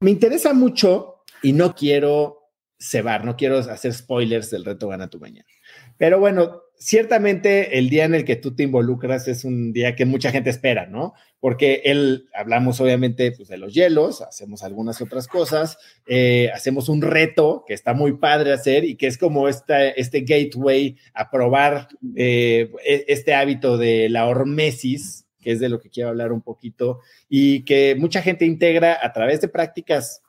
[0.00, 5.18] me interesa mucho y no quiero cebar, no quiero hacer spoilers del reto Gana tu
[5.18, 5.48] Mañana.
[5.96, 10.04] Pero bueno, ciertamente el día en el que tú te involucras es un día que
[10.04, 11.14] mucha gente espera, ¿no?
[11.40, 17.02] Porque él, hablamos obviamente pues, de los hielos, hacemos algunas otras cosas, eh, hacemos un
[17.02, 21.88] reto que está muy padre hacer y que es como esta, este gateway a probar
[22.16, 26.42] eh, e, este hábito de la hormesis, que es de lo que quiero hablar un
[26.42, 30.22] poquito, y que mucha gente integra a través de prácticas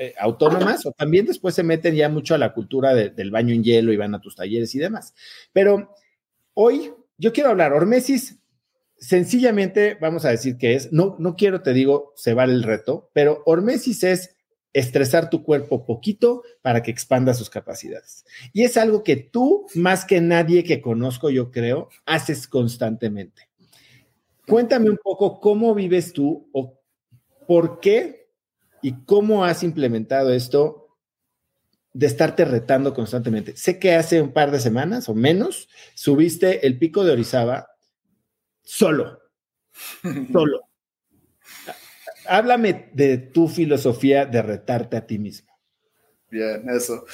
[0.00, 3.64] eh, autónomas o también después se meten ya mucho a la cultura del baño en
[3.64, 5.12] hielo y van a tus talleres y demás.
[5.52, 5.92] Pero
[6.54, 8.38] hoy yo quiero hablar, Hormesis,
[8.96, 13.10] sencillamente vamos a decir que es, no, no quiero, te digo, se vale el reto,
[13.12, 14.36] pero Hormesis es
[14.72, 18.24] estresar tu cuerpo poquito para que expanda sus capacidades.
[18.52, 23.47] Y es algo que tú, más que nadie que conozco, yo creo, haces constantemente.
[24.48, 26.80] Cuéntame un poco cómo vives tú o
[27.46, 28.30] por qué
[28.82, 30.96] y cómo has implementado esto
[31.92, 33.56] de estarte retando constantemente.
[33.56, 37.70] Sé que hace un par de semanas o menos subiste el pico de Orizaba
[38.62, 39.20] solo,
[40.32, 40.60] solo.
[42.26, 45.48] Háblame de tu filosofía de retarte a ti mismo.
[46.30, 47.06] Bien, eso.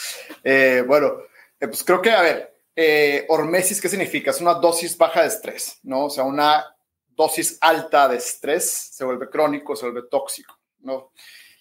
[0.42, 1.18] Eh, bueno,
[1.60, 4.32] eh, pues creo que, a ver, eh, hormesis, ¿qué significa?
[4.32, 6.06] Es una dosis baja de estrés, ¿no?
[6.06, 6.73] O sea, una
[7.16, 11.12] dosis alta de estrés se vuelve crónico, se vuelve tóxico, ¿no?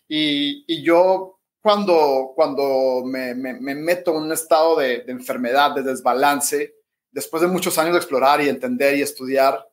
[0.07, 6.75] Y, yo cuando, cuando me, meto en un estado de, enfermedad, de desbalance,
[7.11, 9.67] después de muchos años de explorar y entender y estudiar,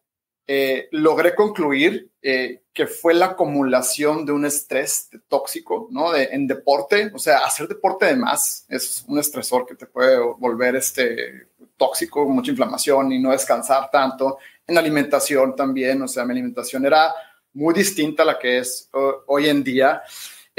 [0.47, 6.13] eh, logré concluir eh, que fue la acumulación de un estrés tóxico, ¿no?
[6.13, 10.19] De, en deporte, o sea, hacer deporte de más es un estresor que te puede
[10.19, 14.39] volver este, tóxico, mucha inflamación y no descansar tanto.
[14.67, 17.13] En alimentación también, o sea, mi alimentación era
[17.53, 18.89] muy distinta a la que es
[19.27, 20.03] hoy en día.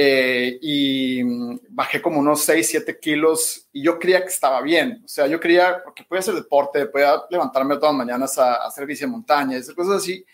[0.04, 5.02] Eh, y mm, bajé como unos 6, 7 kilos y yo creía que estaba bien.
[5.06, 8.86] O sea, yo creía, porque podía hacer deporte, podía levantarme todas las mañanas a, hacer
[8.86, 10.26] bici de montaña, esas cosas así.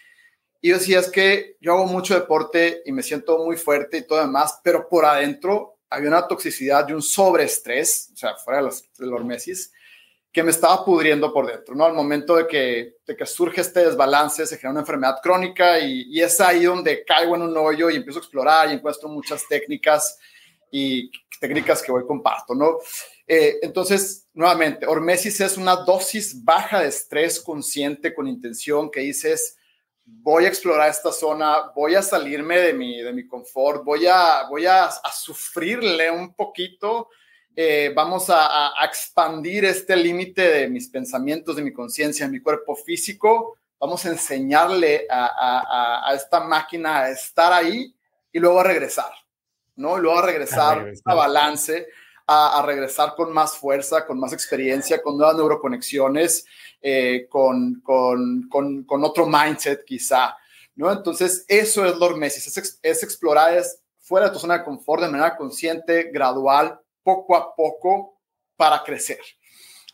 [0.61, 4.07] Y yo decía, es que yo hago mucho deporte y me siento muy fuerte y
[4.07, 8.65] todo demás, pero por adentro había una toxicidad y un sobreestrés, o sea, fuera de
[8.65, 9.71] los, de los meses,
[10.31, 11.85] que me estaba pudriendo por dentro, ¿no?
[11.85, 16.03] Al momento de que, de que surge este desbalance, se genera una enfermedad crónica y,
[16.09, 19.47] y, es ahí donde caigo en un hoyo y empiezo a explorar y encuentro muchas
[19.47, 20.19] técnicas
[20.71, 22.77] y técnicas que hoy comparto, ¿no?
[23.25, 29.57] Eh, entonces, nuevamente, hormesis es una dosis baja de estrés consciente con intención que dices,
[30.05, 34.47] voy a explorar esta zona, voy a salirme de mi, de mi confort, voy a,
[34.49, 37.09] voy a, a sufrirle un poquito
[37.59, 42.75] eh, vamos a, expandir este límite de mis pensamientos, de mi conciencia, de mi cuerpo
[42.75, 43.57] físico.
[43.79, 47.91] Vamos a enseñarle a, esta máquina a estar ahí
[48.31, 49.11] y luego a regresar,
[49.75, 49.97] ¿no?
[49.97, 51.87] Y luego a regresar a, balance,
[52.27, 56.45] a, regresar con más fuerza, con más experiencia, con nuevas neuroconexiones,
[56.79, 60.37] eh, con, con, con, otro mindset quizá,
[60.75, 60.91] ¿no?
[60.91, 65.09] Entonces, eso es lo es, es explorar, es fuera de tu zona de confort de
[65.09, 68.19] manera consciente, gradual, poco a poco
[68.57, 69.19] para crecer.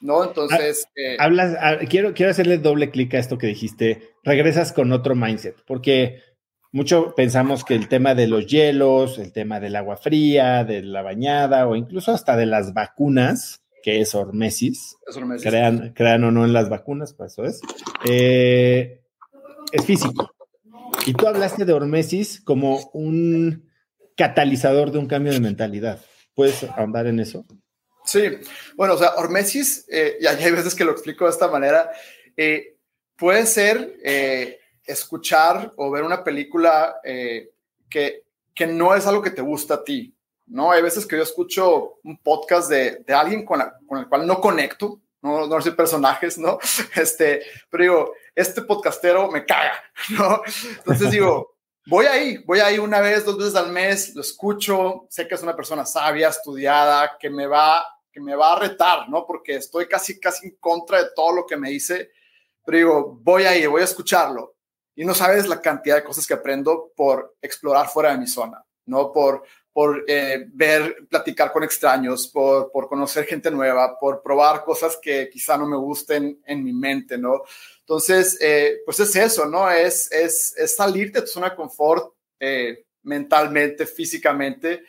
[0.01, 0.24] ¿No?
[0.24, 0.85] Entonces.
[0.88, 4.16] Ah, eh, hablas, ah, quiero, quiero hacerle doble clic a esto que dijiste.
[4.24, 6.23] Regresas con otro mindset, porque
[6.72, 11.03] mucho pensamos que el tema de los hielos, el tema del agua fría, de la
[11.03, 14.97] bañada o incluso hasta de las vacunas, que es hormesis,
[15.44, 17.62] Crean, crean o no en las vacunas, pues eso es,
[18.09, 19.03] eh,
[19.72, 20.31] es físico.
[21.06, 23.69] Y tú hablaste de hormesis como un
[24.18, 26.00] catalizador de un cambio de mentalidad.
[26.35, 27.45] ¿Puedes ahondar en eso?
[28.05, 28.23] Sí,
[28.75, 31.91] bueno, o sea, hormesis, eh, y hay veces que lo explico de esta manera,
[32.35, 32.75] eh,
[33.16, 36.97] puede ser eh, escuchar o ver una película
[37.89, 38.23] que,
[38.53, 40.13] que no es algo que te gusta a ti,
[40.47, 40.72] ¿no?
[40.72, 44.41] Hay veces que yo escucho un podcast de, de alguien con, con, el cual no
[44.41, 46.59] conecto, no, no soy personajes, ¿no?
[46.95, 49.73] Este, pero digo, este podcastero me caga,
[50.09, 50.41] ¿no?
[50.77, 51.53] Entonces digo,
[51.85, 55.44] voy ahí, voy ahí una vez, dos veces al mes, lo escucho, sé que es
[55.44, 59.25] una persona sabia, estudiada, que me va, que me va a retar, ¿no?
[59.25, 62.11] Porque estoy casi, casi en contra de todo lo que me dice,
[62.66, 64.55] pero digo, voy ahí, voy a escucharlo.
[64.96, 68.63] Y no sabes la cantidad de cosas que aprendo por explorar fuera de mi zona,
[68.85, 69.11] ¿no?
[69.11, 69.43] Por,
[69.73, 75.29] por eh, ver, platicar con extraños, por, por conocer gente nueva, por probar cosas que
[75.31, 77.41] quizá no me gusten en mi mente, ¿no?
[77.84, 79.70] Entonces, eh, pues es eso, ¿no?
[79.70, 84.84] Es, es, es, salir de tu zona de confort eh, mentalmente, físicamente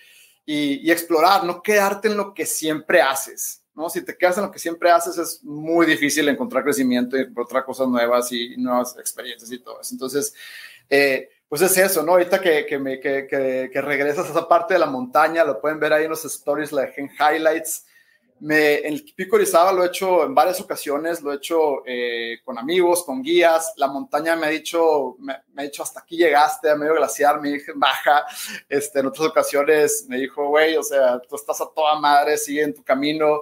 [0.46, 3.91] y, explorar, no quedarte en lo que siempre haces, ¿no?
[3.91, 7.64] Si te quedas en lo que siempre haces es muy difícil encontrar crecimiento y encontrar
[7.64, 9.93] cosas nuevas y nuevas experiencias y todo eso.
[9.93, 10.32] Entonces,
[10.88, 12.12] eh, pues es eso, ¿no?
[12.12, 15.81] Ahorita que, que, me, que, que, regresas a esa parte de la montaña, lo pueden
[15.81, 17.87] ver ahí en los stories, la en highlights.
[18.44, 22.41] Me, en el Pico Orizaba lo he hecho en varias ocasiones, lo he hecho eh,
[22.44, 23.73] con amigos, con guías.
[23.79, 27.52] La montaña me ha dicho, me, ha dicho hasta aquí llegaste, a medio glaciar, me
[27.52, 28.26] dije baja.
[28.69, 32.62] Este, en otras ocasiones me dijo, güey, o sea, tú estás a toda madre, sigue
[32.62, 33.41] en tu camino.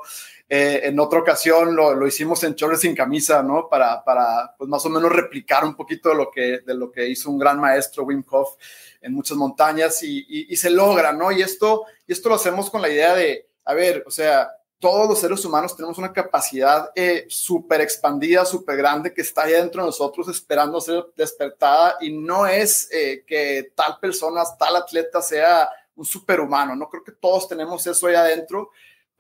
[0.49, 3.69] Eh, en otra ocasión lo, lo, hicimos en chores sin camisa, ¿no?
[3.69, 7.09] Para, para, pues más o menos replicar un poquito de lo que, de lo que
[7.09, 8.55] hizo un gran maestro, Wim Hof,
[9.01, 11.33] en muchas montañas y, y, se logra, ¿no?
[11.33, 14.49] Y esto, y esto lo hacemos con la idea de, a ver, o sea,
[14.83, 19.53] todos los seres humanos tenemos una capacidad eh, súper expandida, súper grande, que está ahí
[19.53, 25.23] dentro de nosotros esperando ser despertada y no es eh, que tal persona, tal atleta
[25.23, 26.91] sea un superhumano, ¿no?
[26.91, 28.71] Creo que todos tenemos eso ahí adentro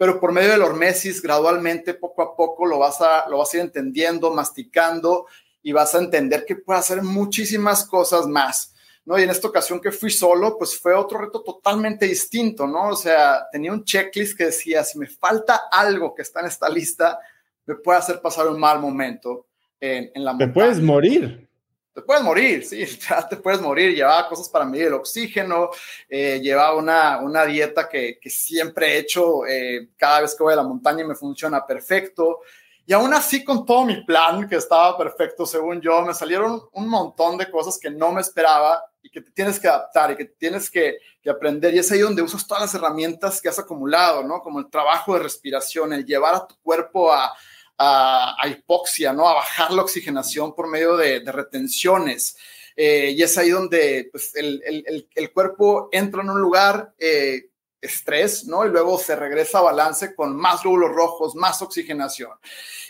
[0.02, 3.58] pero por medio del hormesis, gradualmente, poco a poco, lo vas a, lo vas a
[3.58, 5.26] ir entendiendo, masticando
[5.62, 8.71] y vas a entender que puede hacer muchísimas cosas más,
[9.04, 9.18] ¿no?
[9.18, 12.88] Y en esta ocasión que fui solo, pues fue otro reto totalmente distinto, ¿no?
[12.88, 16.68] O sea, tenía un checklist que decía, si me falta algo que está en esta
[16.68, 17.18] lista,
[17.66, 19.46] me puede hacer pasar un mal momento
[19.80, 21.48] en, en la Te puedes morir
[21.94, 22.84] te puedes morir, sí,
[23.30, 23.94] te puedes morir.
[23.94, 25.70] Llevaba cosas para medir el oxígeno,
[26.08, 30.54] eh, llevaba una, una dieta que, que, siempre he hecho eh, cada vez que voy
[30.54, 32.40] a la montaña y me funciona perfecto.
[32.86, 36.88] Y aún así, con todo mi plan, que estaba perfecto según yo, me salieron un
[36.88, 40.24] montón de cosas que no me esperaba y que te tienes que adaptar y que
[40.24, 41.74] tienes que, que aprender.
[41.74, 44.40] Y es ahí donde usas todas las herramientas que has acumulado, ¿no?
[44.40, 47.32] Como el trabajo de respiración, el llevar a tu cuerpo a,
[47.78, 49.28] a, hipoxia, ¿no?
[49.28, 52.36] A bajar la oxigenación por medio de, retenciones.
[52.76, 57.50] Eh, y es ahí donde pues, el, el, el, cuerpo entra en un lugar eh,
[57.80, 58.64] estrés, ¿no?
[58.64, 62.30] Y luego se regresa a balance con más glóbulos rojos, más oxigenación.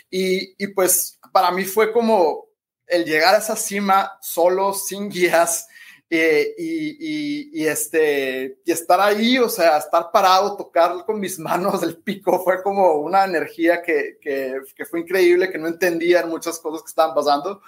[0.09, 2.45] Y, y, pues para mí fue como
[2.87, 5.67] el llegar a esa cima solo, sin guías,
[6.15, 11.97] eh, y, este, y estar ahí, o sea, estar parado, tocar con mis manos el
[11.97, 16.89] pico, fue como una energía que, que, fue increíble, que no entendía muchas cosas que
[16.89, 17.61] estaban pasando,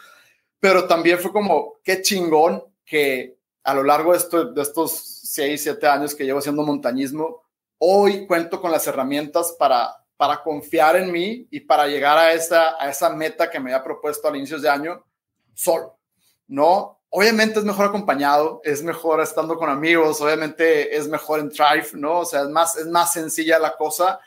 [0.60, 5.64] pero también fue como, qué chingón que a lo largo de, esto, de estos seis,
[5.64, 7.42] siete años que llevo haciendo montañismo,
[7.80, 12.80] hoy cuento con las herramientas para, para confiar en mí y para llegar a esa,
[12.80, 15.04] a esa meta que me había propuesto al inicio de año
[15.56, 15.98] solo,
[16.48, 16.95] ¿no?
[17.18, 22.20] Obviamente es mejor acompañado, es mejor estando con amigos, obviamente es mejor en Thrive, ¿no?
[22.20, 24.20] O sea, es más, es más sencilla la cosa,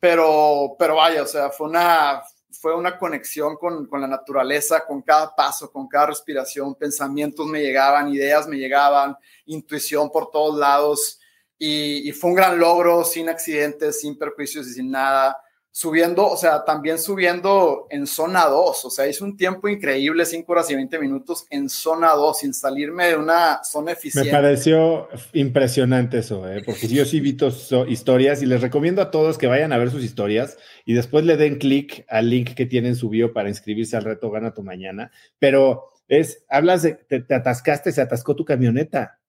[0.00, 5.02] pero, pero vaya, o sea, fue una, fue una conexión con, con, la naturaleza, con
[5.02, 11.20] cada paso, con cada respiración, pensamientos me llegaban, ideas me llegaban, intuición por todos lados,
[11.56, 15.38] y, y fue un gran logro, sin accidentes, sin perjuicios y sin nada
[15.76, 20.50] subiendo, o sea, también subiendo en zona 2, o sea, hice un tiempo increíble, 5
[20.50, 24.30] horas y 20 minutos en zona 2, sin salirme de una zona eficiente.
[24.30, 26.62] Me pareció impresionante eso, ¿eh?
[26.64, 29.90] porque yo sí vi tus historias y les recomiendo a todos que vayan a ver
[29.90, 30.56] sus historias
[30.86, 34.30] y después le den clic al link que tienen su bio para inscribirse al reto
[34.30, 39.20] Gana tu Mañana, pero es, hablas de, te, te atascaste, se atascó tu camioneta.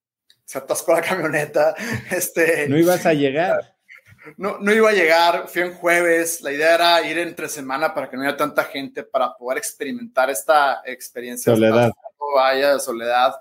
[0.46, 1.76] Se atascó la camioneta,
[2.10, 2.70] este...
[2.70, 3.77] No ibas a llegar
[4.38, 8.10] no, no iba a llegar, fui en jueves, la idea era ir entre semana para
[8.10, 11.54] que no haya tanta gente, para poder experimentar esta experiencia.
[11.54, 11.92] Soledad.
[12.36, 13.36] Vaya de soledad.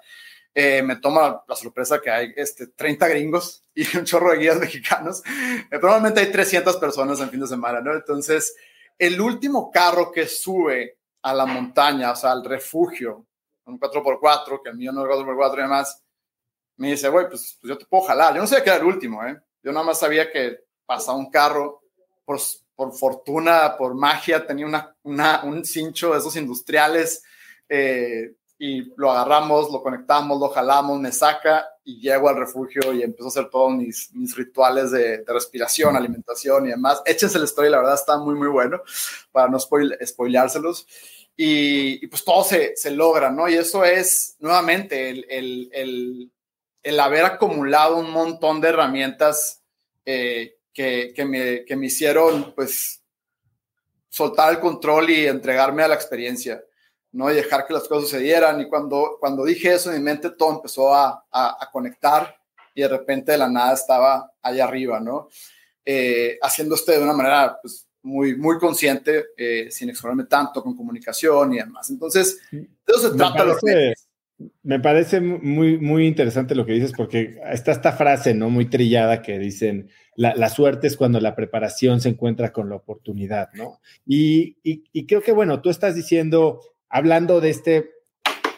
[0.55, 4.57] Eh, me toma la sorpresa que hay este, 30 gringos y un chorro de guías
[4.61, 5.23] mexicanos.
[5.71, 7.93] Eh, probablemente hay 300 personas en fin de semana, ¿no?
[7.93, 8.57] Entonces,
[8.99, 13.27] el último carro que sube a la montaña, o sea, al refugio,
[13.67, 16.03] un 4x4, que el mío no es 4x4 y demás,
[16.77, 18.35] me dice, güey, pues, pues, yo te puedo jalar.
[18.35, 19.39] Yo no sabía que era el último, ¿eh?
[19.63, 21.83] Yo nada más sabía que pasa un carro,
[22.25, 22.41] por,
[22.75, 27.23] por fortuna, por magia, tenía una, un cincho de esos industriales
[27.69, 33.03] eh, y lo agarramos, lo conectamos, lo jalamos, me saca y llego al refugio y
[33.03, 37.03] empiezo a hacer todos mis, rituales de, respiración, alimentación y demás.
[37.05, 38.81] Échense la historia, la verdad está muy, muy bueno
[39.31, 40.87] para no spoil, spoileárselos.
[41.37, 43.47] Y, pues todo se, se, logra, ¿no?
[43.47, 46.33] Y eso es nuevamente el, el, el,
[46.83, 49.63] el haber acumulado un montón de herramientas
[50.07, 53.03] eh, que, me, que me hicieron, pues,
[54.11, 56.63] soltar el control y entregarme a la experiencia,
[57.13, 57.31] ¿no?
[57.31, 58.61] Y dejar que las cosas sucedieran.
[58.61, 62.37] Y cuando, cuando dije eso, en mi mente todo empezó a, a, conectar
[62.75, 65.29] y de repente de la nada estaba allá arriba, ¿no?
[65.83, 70.77] Eh, haciendo esto de una manera, pues, muy, muy consciente, eh, sin explorarme tanto con
[70.77, 71.89] comunicación y demás.
[71.89, 73.45] Entonces, de eso se trata.
[73.45, 73.95] me parece
[75.21, 78.51] muy, muy interesante lo que dices, porque está esta frase, ¿no?
[78.51, 83.49] Muy trillada que dicen, la, suerte es cuando la preparación se encuentra con la oportunidad,
[83.55, 83.81] ¿no?
[84.07, 84.57] Y,
[85.07, 87.91] creo que, bueno, tú estás diciendo, hablando de este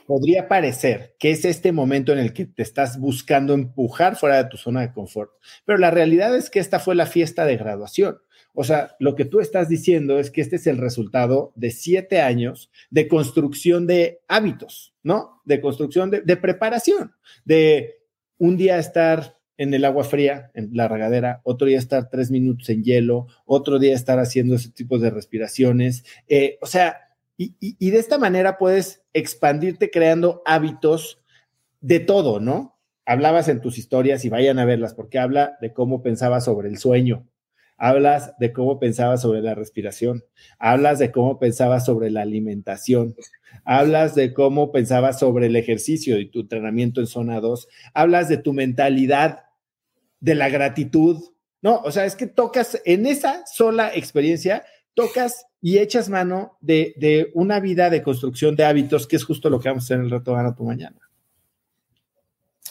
[0.06, 4.48] podría parecer que es este momento en el que te estás buscando empujar fuera de
[4.48, 5.32] tu zona de confort,
[5.66, 8.16] pero la realidad es que esta fue la fiesta de graduación.
[8.60, 12.20] O sea, lo que tú estás diciendo es que este es el resultado de siete
[12.20, 15.40] años de construcción de hábitos, ¿no?
[15.44, 17.12] De construcción de, preparación,
[17.44, 18.00] de
[18.36, 22.68] un día estar en el agua fría, en la regadera, otro día estar tres minutos
[22.68, 26.04] en hielo, otro día estar haciendo ese tipo de respiraciones.
[26.26, 31.22] Eh, o sea, y, y, de esta manera puedes expandirte creando hábitos
[31.80, 32.76] de todo, ¿no?
[33.06, 36.78] Hablabas en tus historias y vayan a verlas porque habla de cómo pensabas sobre el
[36.78, 37.24] sueño,
[37.78, 40.24] hablas de cómo pensabas sobre la respiración,
[40.58, 43.14] hablas de cómo pensabas sobre la alimentación,
[43.64, 48.36] hablas de cómo pensabas sobre el ejercicio y tu entrenamiento en zona 2, hablas de
[48.36, 49.44] tu mentalidad
[50.20, 51.22] de la gratitud.
[51.62, 57.30] No, o sea, es que tocas en esa sola experiencia, tocas y echas mano de,
[57.34, 60.04] una vida de construcción de hábitos, que es justo lo que vamos a hacer en
[60.04, 61.07] el reto Gana tu Mañana.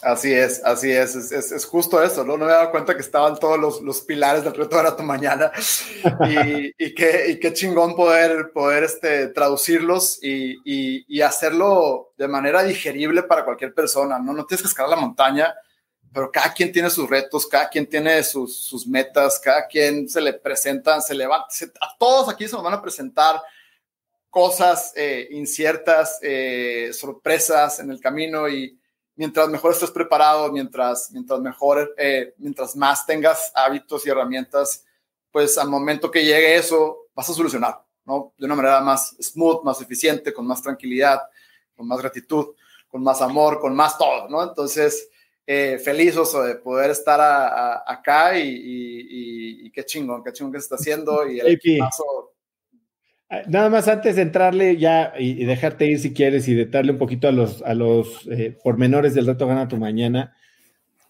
[0.02, 2.36] Así es, así es, es, justo eso, ¿no?
[2.36, 5.50] No me dado cuenta que estaban todos los, pilares del reto Gana tu Mañana
[6.28, 12.62] y, y, qué, y qué chingón poder, poder este, traducirlos y, y, hacerlo de manera
[12.62, 14.32] digerible para cualquier persona, ¿no?
[14.32, 15.52] No tienes que escalar la montaña,
[16.12, 20.20] pero cada quien tiene sus retos, cada quien tiene sus, sus metas, cada quien se
[20.20, 21.48] le presentan, se levanta,
[21.80, 23.42] a todos aquí se nos van a presentar
[24.30, 28.77] cosas eh, inciertas, eh, sorpresas en el camino y
[29.18, 34.84] mientras mejor estés preparado, mientras, mientras mejor, eh, mientras más tengas hábitos y herramientas,
[35.32, 38.32] pues al momento que llegue eso, vas a solucionar, ¿no?
[38.38, 41.20] De una manera más smooth, más eficiente, con más tranquilidad,
[41.76, 42.54] con más gratitud,
[42.86, 44.40] con más amor, con más todo, ¿no?
[44.40, 45.10] Entonces,
[45.44, 47.20] eh, feliz oso de poder estar
[47.86, 51.90] acá y, qué chingón, qué chingón que se está haciendo y el ah,
[53.46, 56.98] Nada más antes de entrarle ya y, dejarte ir si quieres y de darle un
[56.98, 60.34] poquito a los, a los eh, pormenores del reto Gana tu Mañana,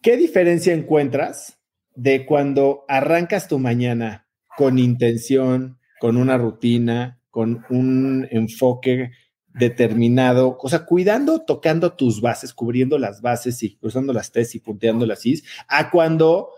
[0.02, 1.58] ¿qué diferencia encuentras
[1.94, 9.12] de cuando arrancas tu mañana con intención, con una rutina, con un enfoque
[9.46, 14.58] determinado, o sea, cuidando, tocando tus bases, cubriendo las bases y cruzando las T y
[14.58, 16.50] punteando las Is, a cuando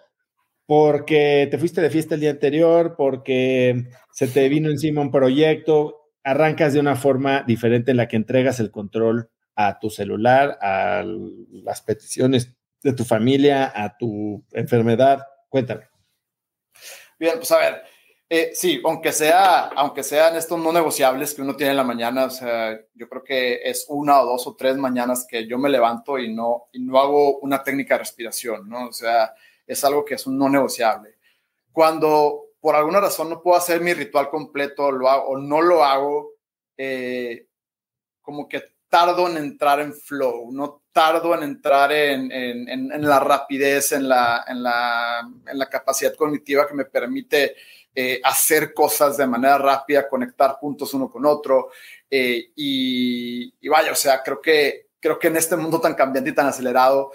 [0.71, 6.13] porque te fuiste de fiesta el día anterior, porque se te vino encima un proyecto,
[6.23, 11.03] arrancas de una forma diferente en la que entregas el control a tu celular, a
[11.65, 15.27] las peticiones de tu familia, a tu enfermedad.
[15.49, 15.89] Cuéntame.
[17.19, 17.83] Bien, pues a ver,
[18.29, 22.27] eh, sí, aunque sea, aunque sean estos no negociables que uno tiene en la mañana,
[22.27, 25.69] o sea, yo creo que es una o dos o tres mañanas que yo me
[25.69, 28.87] levanto y no, y no hago una técnica de respiración, ¿no?
[28.87, 29.35] O sea,
[29.73, 31.17] es algo que es un no negociable.
[31.73, 35.85] Cuando por alguna razón no puedo hacer mi ritual completo lo hago, o no lo
[35.85, 36.33] hago,
[36.77, 37.47] eh,
[38.21, 43.21] como que tardo en entrar en flow, no tardo en entrar en, en, en, la
[43.21, 47.55] rapidez, en la, en, la, en la capacidad cognitiva que me permite
[47.95, 51.71] eh, hacer cosas de manera rápida, conectar puntos uno con otro.
[52.11, 56.35] Eh, y, vaya, o sea, creo que, creo que en este mundo tan cambiante y
[56.35, 57.13] tan acelerado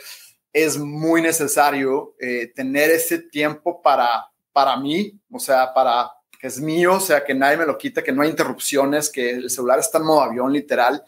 [0.55, 6.59] es muy necesario eh, tener ese tiempo para, para mí, o sea, para que es
[6.59, 9.79] mío, o sea, que nadie me lo quite, que no hay interrupciones, que el celular
[9.79, 11.03] está en modo avión literal,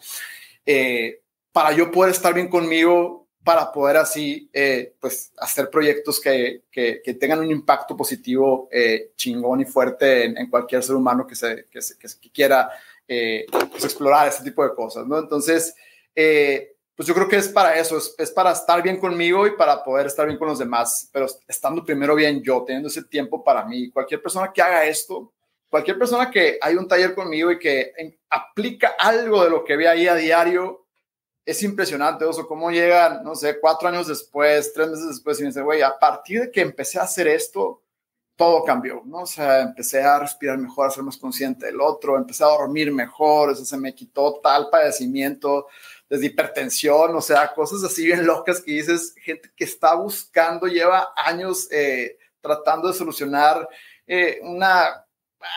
[1.52, 7.00] para yo poder estar bien conmigo, para poder así, eh, pues, hacer proyectos que, que,
[7.18, 11.80] tengan un impacto positivo eh, chingón y fuerte en, cualquier ser humano que, se, que,
[12.20, 12.68] que quiera
[13.08, 15.18] eh, pues, explorar ese tipo de cosas, ¿no?
[15.18, 15.74] Entonces,
[16.98, 19.84] pues yo creo que es para eso, es, es, para estar bien conmigo y para
[19.84, 23.64] poder estar bien con los demás, pero estando primero bien yo, teniendo ese tiempo para
[23.64, 23.88] mí.
[23.88, 25.32] Cualquier persona que haga esto,
[25.70, 29.86] cualquier persona que hay un taller conmigo y que aplica algo de lo que ve
[29.86, 30.88] ahí a diario,
[31.46, 35.50] es impresionante, Oso, cómo llegan, no sé, cuatro años después, tres meses después, y me
[35.50, 37.80] dice, güey, a partir de que empecé a hacer esto,
[38.34, 39.18] todo cambió, ¿no?
[39.18, 42.92] O sea, empecé a respirar mejor, a ser más consciente del otro, empecé a dormir
[42.92, 45.66] mejor, eso se me quitó tal padecimiento,
[46.08, 51.12] desde hipertensión, o sea, cosas así bien locas que dices, gente que está buscando, lleva
[51.16, 53.68] años eh, tratando de solucionar
[54.06, 55.04] eh, una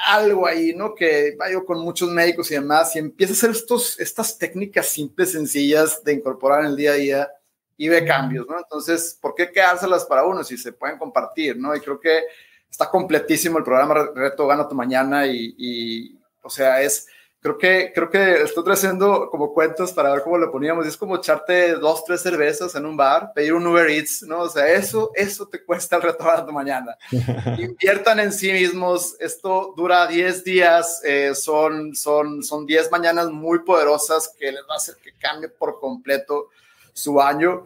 [0.05, 0.93] algo ahí, ¿no?
[0.93, 5.31] Que vaya con muchos médicos y demás, y empieza a hacer estos, estas técnicas simples,
[5.31, 7.31] sencillas de incorporar en el día a día
[7.77, 8.60] y ve cambios, ¿no?
[8.60, 11.75] Entonces, ¿por qué quedárselas para uno si se pueden compartir, ¿no?
[11.75, 12.25] Y creo que
[12.70, 17.08] está completísimo el programa Reto Gana tu Mañana y, y o sea, es
[17.41, 20.86] creo que, creo que estoy haciendo como cuentos para ver cómo lo poníamos.
[20.86, 24.41] es como echarte dos, tres cervezas en un bar, pedir un Uber Eats, ¿no?
[24.41, 26.95] O sea, eso, eso te cuesta el reto de tu mañana.
[27.57, 29.15] Inviertan en sí mismos.
[29.19, 31.01] Esto dura 10 días.
[31.03, 35.50] Eh, son, son, son 10 mañanas muy poderosas que les va a hacer que cambie
[35.50, 36.50] por completo
[36.93, 37.63] su año.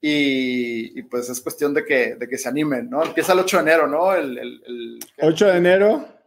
[0.00, 3.02] Y, pues es cuestión de que, de que se animen, ¿no?
[3.04, 4.14] Empieza el 8 de enero, ¿no?
[4.14, 6.17] El, el, el 8 de enero.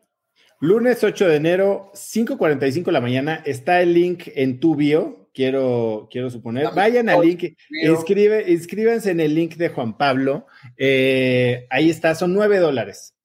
[0.61, 6.07] Lunes 8 de enero, 5.45 de la mañana, está el link en tu bio, quiero,
[6.11, 6.67] quiero suponer.
[6.75, 10.45] Vayan al link, inscribe, inscríbanse en el link de Juan Pablo.
[10.77, 13.15] Eh, ahí está, son 9 dólares.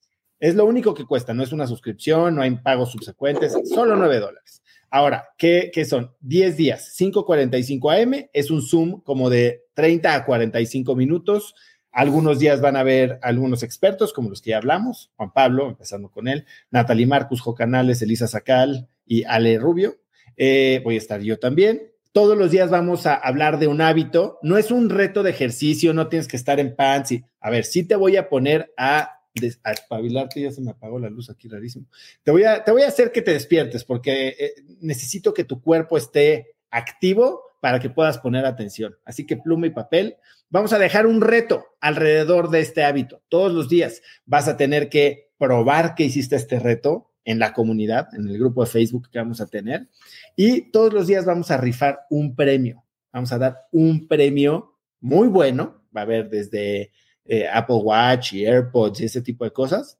[0.40, 4.18] Es lo único que cuesta, no es una suscripción, no hay pagos subsecuentes, solo 9
[4.18, 4.62] dólares.
[4.88, 6.12] Ahora, ¿qué, ¿qué, son?
[6.20, 11.54] 10 días, 5.45 AM, es un Zoom como de 30 a 45 minutos
[11.96, 16.10] algunos días van a ver algunos expertos, como los que ya hablamos, Juan Pablo, empezando
[16.10, 19.96] con él, Natalie Marcus, Jo Canales, Elisa Sacal y Ale Rubio.
[20.36, 21.90] Eh, voy a estar yo también.
[22.12, 24.38] Todos los días vamos a hablar de un hábito.
[24.42, 27.12] No es un reto de ejercicio, no tienes que estar en pants.
[27.12, 29.22] Y, a ver, sí te voy a poner a,
[29.62, 31.86] a espabilarte, ya se me apagó la luz aquí, rarísimo.
[32.22, 35.62] Te voy a, te voy a hacer que te despiertes porque eh, necesito que tu
[35.62, 38.94] cuerpo esté activo para que puedas poner atención.
[39.04, 40.16] Así que pluma y papel,
[40.48, 43.20] Vamos a dejar un reto alrededor de este hábito.
[43.28, 48.14] Todos los días vas a tener que probar que hiciste este reto en la comunidad,
[48.14, 49.88] en el grupo de Facebook que vamos a tener.
[50.36, 52.84] Y todos los días vamos a rifar un premio.
[53.12, 55.82] Vamos a dar un premio muy bueno.
[55.94, 56.92] Va a haber desde
[57.24, 59.98] eh, Apple Watch y AirPods y ese tipo de cosas.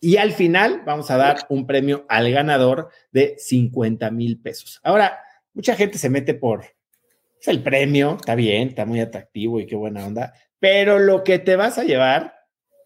[0.00, 4.80] Y al final vamos a dar un premio al ganador de 50 mil pesos.
[4.84, 5.18] Ahora,
[5.52, 6.64] mucha gente se mete por
[7.40, 11.38] es el premio, está bien, está muy atractivo y qué buena onda, pero lo que
[11.38, 12.34] te vas a llevar,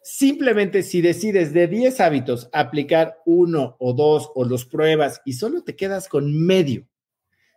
[0.02, 5.64] simplemente si decides de 10 hábitos aplicar uno o dos o los pruebas y solo
[5.64, 6.86] te quedas con medio,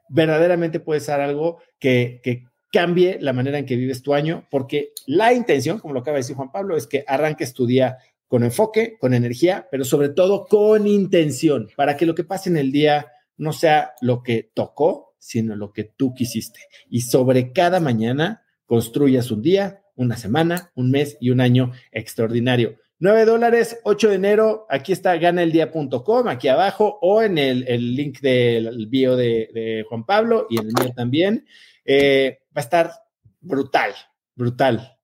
[0.10, 4.92] verdaderamente puede ser algo que, que cambie la manera en que vives tu año, porque
[5.06, 8.44] la intención, como lo acaba de decir Juan Pablo, es que arranques tu día con
[8.44, 12.72] enfoque, con energía, pero sobre todo con intención, para que lo que pase en el
[12.72, 16.60] día no sea lo que tocó, sino lo que tú quisiste.
[16.90, 22.78] Y sobre cada mañana construyas un día, una semana, un mes y un año extraordinario.
[23.00, 28.88] 9 dólares, 8 de enero, aquí está ganaeldía.com, aquí abajo, o en el, link del
[28.88, 31.46] bio de, Juan Pablo y en el mío también.
[31.86, 32.92] Eh, va a estar
[33.40, 33.94] brutal,
[34.36, 34.97] brutal.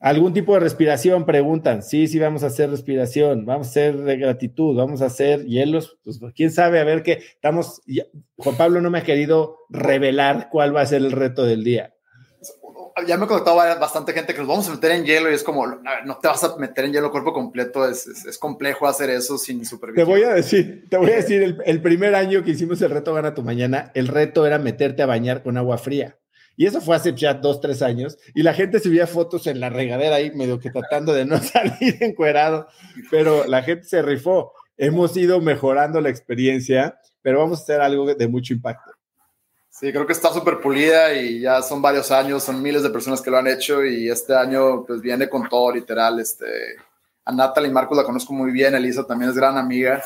[0.00, 1.26] ¿Algún tipo de respiración?
[1.26, 1.82] Preguntan.
[1.82, 5.98] Sí, sí, vamos a hacer respiración, vamos a hacer de gratitud, vamos a hacer hielos.
[6.02, 7.82] Pues quién sabe, a ver qué estamos.
[8.38, 11.94] Juan Pablo no me ha querido revelar cuál va a ser el reto del día.
[13.06, 15.44] Ya me he contado bastante gente que nos vamos a meter en hielo y es
[15.44, 19.38] como, no te vas a meter en hielo cuerpo completo, es, es, complejo hacer eso
[19.38, 20.06] sin supervisión.
[20.06, 22.90] Te voy a decir, te voy a decir, el, el primer año que hicimos el
[22.90, 26.18] reto Gana tu Mañana, el reto era meterte a bañar con agua fría.
[26.60, 28.18] Y eso fue hace ya dos, tres años.
[28.34, 31.96] Y la gente subía fotos en la regadera ahí, medio que tratando de no salir
[32.00, 32.68] encuerado.
[33.10, 34.52] Pero la gente se rifó.
[34.76, 38.90] Hemos ido mejorando la experiencia, pero vamos a hacer algo de mucho impacto.
[39.70, 43.22] Sí, creo que está súper pulida y ya son varios años, son miles de personas
[43.22, 46.20] que lo han hecho y este año pues viene con todo literal.
[46.20, 46.44] Este,
[47.24, 50.04] a Natalie Marcos la conozco muy bien, Elisa también es gran amiga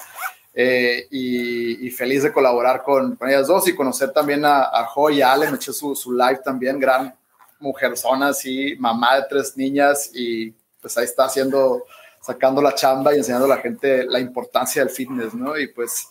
[0.56, 5.10] eh, y, feliz de colaborar con, con, ellas dos y conocer también a, a Jo
[5.10, 7.14] y a Ale, me eché su, su, live también, gran
[7.58, 11.84] mujerzona, así, mamá de tres niñas y pues ahí está haciendo,
[12.20, 15.58] sacando la chamba y enseñando a la gente la importancia del fitness, ¿no?
[15.58, 16.08] Y pues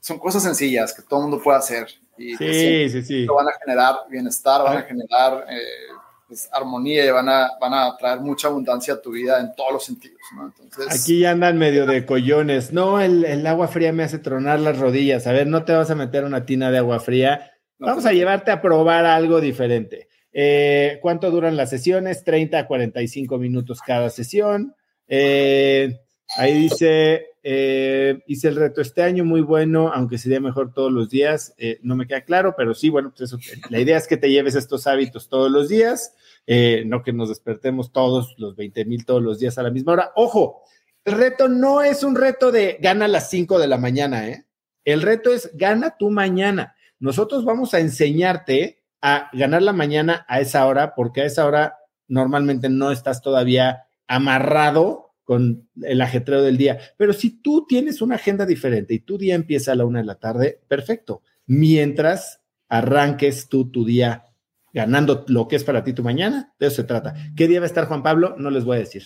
[0.00, 1.88] son cosas sencillas que todo el mundo puede hacer.
[2.16, 3.26] Y sí, sí, sí.
[3.26, 5.88] Van a generar bienestar, van a generar eh,
[6.26, 9.72] pues, armonía y van a, van a traer mucha abundancia a tu vida en todos
[9.72, 10.20] los sentidos.
[10.36, 10.52] ¿no?
[10.60, 12.72] Entonces, Aquí ya andan medio de collones.
[12.72, 15.26] No, el, el, agua fría me hace tronar las rodillas.
[15.26, 17.52] A ver, no te vas a meter una tina de agua fría.
[17.78, 20.08] Vamos a llevarte a probar algo diferente.
[20.32, 22.24] Eh, ¿Cuánto duran las sesiones?
[22.24, 24.74] 30 a 45 minutos cada sesión.
[25.06, 26.00] Eh,
[26.36, 31.10] ahí dice, eh, hice el reto este año, muy bueno, aunque sería mejor todos los
[31.10, 31.54] días.
[31.58, 34.30] Eh, no me queda claro, pero sí, bueno, pues eso, la idea es que te
[34.30, 36.14] lleves estos hábitos todos los días,
[36.46, 39.92] eh, no que nos despertemos todos los 20 mil todos los días a la misma
[39.92, 40.12] hora.
[40.16, 40.62] Ojo,
[41.04, 44.46] el reto no es un reto de gana a las 5 de la mañana, ¿eh?
[44.86, 46.74] El reto es gana tu mañana.
[46.98, 51.76] Nosotros vamos a enseñarte a ganar la mañana a esa hora, porque a esa hora
[52.08, 56.78] normalmente no estás todavía amarrado con el ajetreo del día.
[56.96, 60.06] Pero si tú tienes una agenda diferente y tu día empieza a la una de
[60.06, 61.22] la tarde, perfecto.
[61.46, 64.24] Mientras arranques tú tu día
[64.72, 67.14] ganando lo que es para ti tu mañana, de eso se trata.
[67.36, 68.34] ¿Qué día va a estar Juan Pablo?
[68.38, 69.04] No les voy a decir.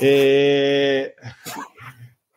[0.00, 1.14] Eh,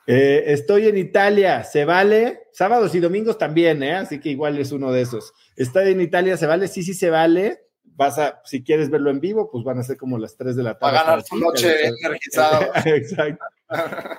[0.08, 2.44] Eh, estoy en Italia, ¿se vale?
[2.52, 3.96] Sábados y domingos también, ¿eh?
[3.96, 5.34] Así que igual es uno de esos.
[5.56, 6.68] Estoy en Italia, ¿se vale?
[6.68, 7.65] Sí, sí, se vale.
[7.96, 10.64] Vas a, si quieres verlo en vivo, pues van a ser como las 3 de
[10.64, 10.98] la tarde.
[10.98, 12.72] a ganar su noche energizado.
[12.86, 13.46] Exacto.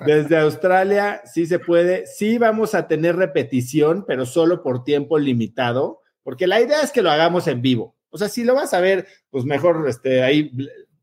[0.07, 2.07] Desde Australia, sí se puede.
[2.07, 7.03] Sí vamos a tener repetición, pero solo por tiempo limitado, porque la idea es que
[7.03, 7.97] lo hagamos en vivo.
[8.09, 10.51] O sea, si lo vas a ver, pues mejor este, ahí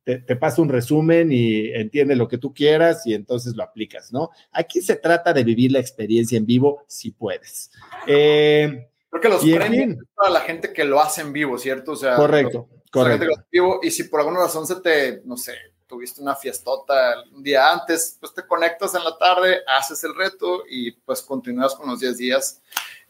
[0.04, 4.12] te, te paso un resumen y entiende lo que tú quieras y entonces lo aplicas,
[4.12, 4.32] ¿no?
[4.52, 7.72] Aquí se trata de vivir la experiencia en vivo si puedes.
[8.08, 11.92] Eh, Creo que los premios para la gente que lo hace en vivo, ¿cierto?
[11.92, 13.28] O sea, correcto, correcto.
[13.52, 15.54] Vivo, y si por alguna razón se te, no sé,
[15.86, 20.64] tuviste una fiestota un día antes, pues te conectas en la tarde, haces el reto
[20.68, 22.60] y pues continúas con los 10 días.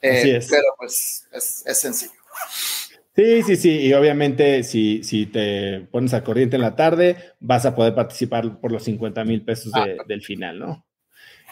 [0.02, 0.50] Eh, Así es.
[0.50, 2.12] Pero pues es, es sencillo.
[3.16, 7.66] Sí, sí, sí, y obviamente si, si te pones a corriente en la tarde, vas
[7.66, 10.86] a poder participar por los 50 mil pesos ah, del final, ¿no?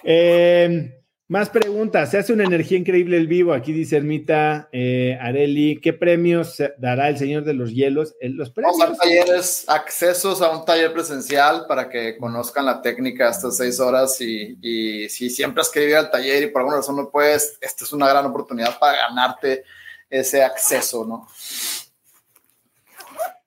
[0.03, 1.00] Eh,
[1.31, 2.11] más preguntas.
[2.11, 3.53] Se hace una energía increíble el vivo.
[3.53, 5.79] Aquí dice Ermita eh, Areli.
[5.79, 8.15] ¿Qué premios dará el Señor de los Hielos?
[8.19, 8.77] Los premios.
[8.77, 13.79] Vamos a talleres, accesos a un taller presencial para que conozcan la técnica hasta seis
[13.79, 14.19] horas.
[14.19, 17.57] Y, y si siempre has querido ir al taller y por alguna razón no puedes,
[17.61, 19.63] esta es una gran oportunidad para ganarte
[20.09, 21.29] ese acceso, ¿no?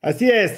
[0.01, 0.57] Así es.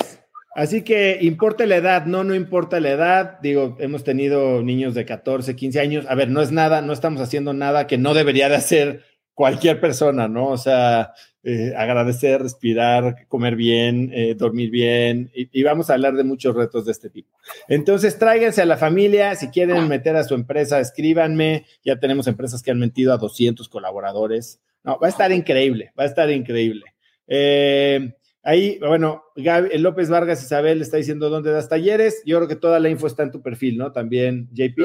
[0.56, 3.38] Así que importa la edad, no, no importa la edad.
[3.42, 6.06] Digo, hemos tenido niños de 14, 15 años.
[6.08, 9.02] A ver, no es nada, no estamos haciendo nada que no debería de hacer
[9.34, 10.48] cualquier persona, ¿no?
[10.48, 11.12] O sea,
[11.44, 16.56] eh, agradecer, respirar, comer bien, eh, dormir bien, y, y, vamos a hablar de muchos
[16.56, 17.36] retos de este tipo.
[17.68, 22.62] Entonces, tráiganse a la familia, si quieren meter a su empresa, escríbanme, ya tenemos empresas
[22.62, 26.94] que han metido a 200 colaboradores, no, va a estar increíble, va a estar increíble.
[27.28, 28.14] Eh,
[28.46, 32.22] ahí, bueno, Gaby, López Vargas Isabel está diciendo dónde das talleres.
[32.24, 33.92] Yo creo que toda la info está en tu perfil, ¿no?
[33.92, 34.80] También, JP.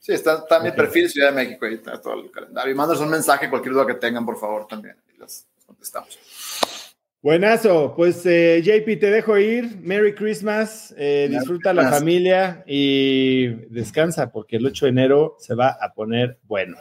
[0.00, 2.72] Sí, está, está en mi perfil Ciudad de México, ahí está todo el calendario.
[2.72, 4.96] Y mandas un mensaje, cualquier duda que tengan, por favor, también.
[5.14, 6.18] Y las contestamos.
[7.22, 9.78] Buenazo, pues eh, JP, te dejo ir.
[9.80, 15.68] Merry Christmas, eh, disfruta la familia y descansa porque el 8 de enero se va
[15.80, 16.76] a poner bueno.